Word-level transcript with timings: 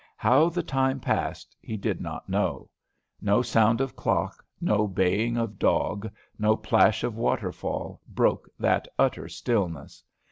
How 0.17 0.49
the 0.49 0.63
time 0.63 0.99
passed, 0.99 1.55
he 1.61 1.77
did 1.77 2.01
not 2.01 2.27
know. 2.27 2.71
No 3.21 3.43
sound 3.43 3.79
of 3.81 3.95
clock, 3.95 4.43
no 4.59 4.87
baying 4.87 5.37
of 5.37 5.59
dog, 5.59 6.09
no 6.39 6.55
plash 6.57 7.03
of 7.03 7.15
waterfall, 7.15 8.01
broke 8.09 8.49
that 8.57 8.87
utter 8.97 9.29
stillness. 9.29 10.03